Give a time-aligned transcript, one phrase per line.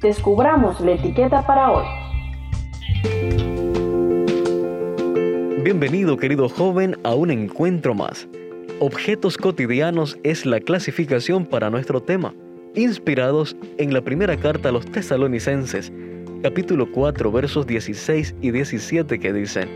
[0.00, 1.84] descubramos la etiqueta para hoy.
[5.62, 8.28] Bienvenido querido joven a un encuentro más.
[8.80, 12.34] Objetos cotidianos es la clasificación para nuestro tema,
[12.74, 15.92] inspirados en la primera carta a los tesalonicenses,
[16.42, 19.68] capítulo 4 versos 16 y 17 que dicen,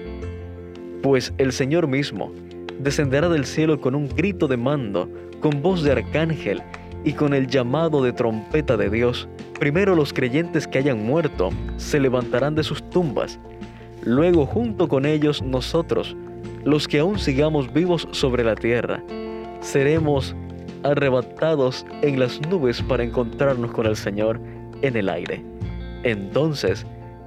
[1.02, 2.32] Pues el Señor mismo
[2.80, 5.08] descenderá del cielo con un grito de mando,
[5.40, 6.62] con voz de arcángel
[7.08, 9.28] y con el llamado de trompeta de Dios.
[9.58, 13.38] Primero los creyentes que hayan muerto se levantarán de sus tumbas
[14.02, 16.16] Luego junto con ellos nosotros,
[16.64, 19.02] los que aún sigamos vivos sobre la tierra,
[19.60, 20.36] seremos
[20.82, 24.40] arrebatados en las nubes para encontrarnos con el Señor
[24.82, 25.42] en el aire.
[26.04, 26.86] Entonces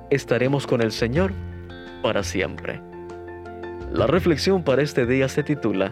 [0.09, 1.33] estaremos con el Señor
[2.01, 2.81] para siempre.
[3.91, 5.91] La reflexión para este día se titula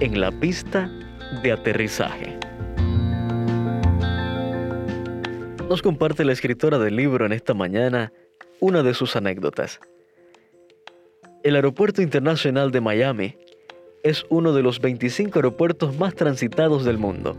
[0.00, 0.90] En la pista
[1.42, 2.45] de aterrizaje.
[5.68, 8.12] Nos comparte la escritora del libro en esta mañana
[8.60, 9.80] una de sus anécdotas.
[11.42, 13.36] El Aeropuerto Internacional de Miami
[14.04, 17.36] es uno de los 25 aeropuertos más transitados del mundo.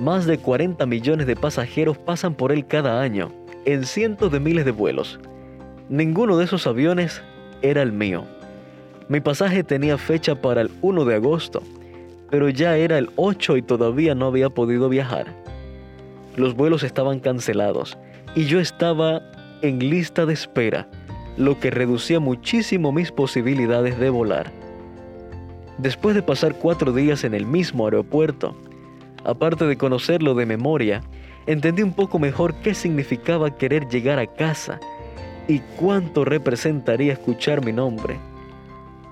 [0.00, 3.32] Más de 40 millones de pasajeros pasan por él cada año,
[3.64, 5.18] en cientos de miles de vuelos.
[5.88, 7.20] Ninguno de esos aviones
[7.62, 8.24] era el mío.
[9.08, 11.64] Mi pasaje tenía fecha para el 1 de agosto,
[12.30, 15.26] pero ya era el 8 y todavía no había podido viajar.
[16.36, 17.96] Los vuelos estaban cancelados
[18.34, 19.22] y yo estaba
[19.62, 20.88] en lista de espera,
[21.36, 24.52] lo que reducía muchísimo mis posibilidades de volar.
[25.78, 28.56] Después de pasar cuatro días en el mismo aeropuerto,
[29.24, 31.02] aparte de conocerlo de memoria,
[31.46, 34.80] entendí un poco mejor qué significaba querer llegar a casa
[35.46, 38.18] y cuánto representaría escuchar mi nombre.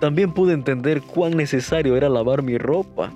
[0.00, 3.12] También pude entender cuán necesario era lavar mi ropa.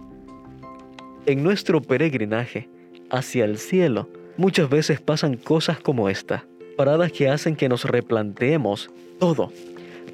[1.26, 2.68] En nuestro peregrinaje
[3.10, 6.44] hacia el cielo, muchas veces pasan cosas como esta
[6.76, 9.50] paradas que hacen que nos replanteemos todo,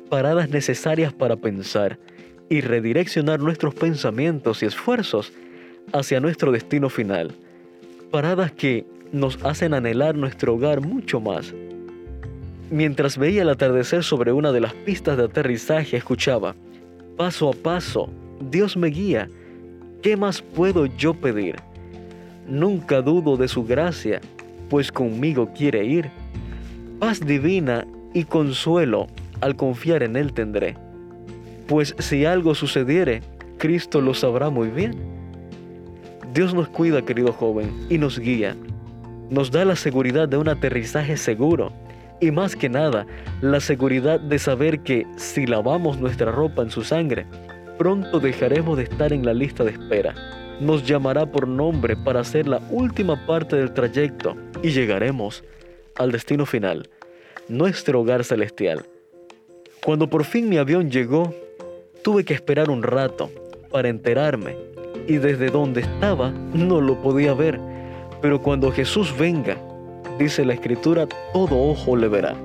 [0.08, 1.98] paradas necesarias para pensar
[2.48, 5.32] y redireccionar nuestros pensamientos y esfuerzos
[5.92, 7.34] hacia nuestro destino final,
[8.10, 11.52] paradas que nos hacen anhelar nuestro hogar mucho más.
[12.70, 16.54] Mientras veía el atardecer sobre una de las pistas de aterrizaje, escuchaba,
[17.16, 18.08] paso a paso,
[18.50, 19.28] Dios me guía,
[20.00, 21.56] ¿qué más puedo yo pedir?
[22.46, 24.20] Nunca dudo de su gracia,
[24.68, 26.10] pues conmigo quiere ir
[27.02, 29.08] paz divina y consuelo
[29.40, 30.76] al confiar en Él tendré.
[31.66, 33.22] Pues si algo sucediere,
[33.58, 34.94] Cristo lo sabrá muy bien.
[36.32, 38.54] Dios nos cuida, querido joven, y nos guía.
[39.30, 41.72] Nos da la seguridad de un aterrizaje seguro
[42.20, 43.04] y más que nada
[43.40, 47.26] la seguridad de saber que si lavamos nuestra ropa en su sangre,
[47.78, 50.14] pronto dejaremos de estar en la lista de espera.
[50.60, 55.42] Nos llamará por nombre para hacer la última parte del trayecto y llegaremos
[55.96, 56.88] al destino final,
[57.48, 58.84] nuestro hogar celestial.
[59.84, 61.34] Cuando por fin mi avión llegó,
[62.02, 63.30] tuve que esperar un rato
[63.70, 64.56] para enterarme
[65.08, 67.58] y desde donde estaba no lo podía ver.
[68.20, 69.56] Pero cuando Jesús venga,
[70.18, 72.36] dice la escritura, todo ojo le verá.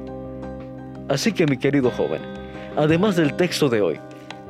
[1.09, 2.21] Así que mi querido joven,
[2.75, 3.99] además del texto de hoy,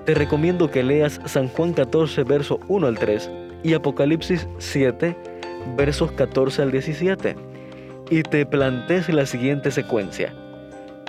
[0.05, 3.29] te recomiendo que leas San Juan 14, verso 1 al 3
[3.63, 5.15] y Apocalipsis 7,
[5.75, 7.35] versos 14 al 17
[8.09, 10.33] y te plantees la siguiente secuencia.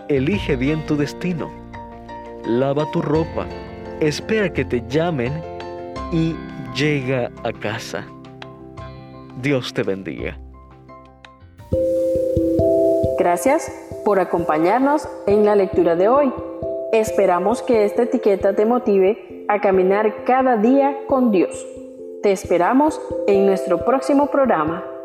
[0.09, 1.51] Elige bien tu destino.
[2.47, 3.47] Lava tu ropa.
[4.01, 5.33] Espera que te llamen
[6.13, 6.35] y
[6.75, 8.07] llega a casa.
[9.43, 10.39] Dios te bendiga.
[13.19, 13.71] Gracias
[14.05, 16.33] por acompañarnos en la lectura de hoy.
[16.93, 21.67] Esperamos que esta etiqueta te motive a caminar cada día con Dios.
[22.23, 24.98] Te esperamos en nuestro próximo programa.